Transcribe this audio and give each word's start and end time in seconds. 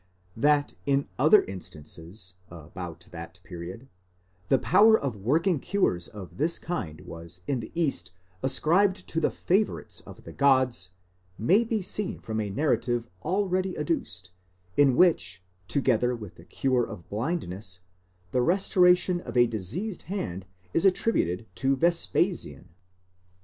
That, 0.35 0.73
in 0.87 1.07
other 1.19 1.43
instances, 1.43 2.33
about 2.49 3.07
that 3.11 3.39
period, 3.43 3.87
the 4.49 4.57
power 4.57 4.99
of 4.99 5.15
working 5.17 5.59
cures 5.59 6.07
of 6.07 6.37
this 6.37 6.57
kind 6.57 7.01
was 7.01 7.41
in 7.47 7.59
the 7.59 7.71
East 7.75 8.11
ascribed 8.41 9.07
to 9.09 9.19
the 9.19 9.29
favourites 9.29 10.01
of 10.07 10.23
the 10.23 10.33
gods, 10.33 10.89
may 11.37 11.63
be 11.63 11.83
seen 11.83 12.17
from 12.19 12.39
a 12.39 12.49
narrative 12.49 13.07
already 13.21 13.77
adduced, 13.77 14.31
in 14.75 14.95
which, 14.95 15.43
together 15.67 16.15
with 16.15 16.33
the 16.33 16.45
cure 16.45 16.83
of 16.83 17.07
blindness, 17.07 17.81
the 18.31 18.41
restoration 18.41 19.21
of 19.21 19.37
a 19.37 19.45
diseased 19.45 20.01
hand 20.09 20.47
is 20.73 20.83
attributed 20.83 21.45
to 21.57 21.75
Vespasian. 21.75 22.69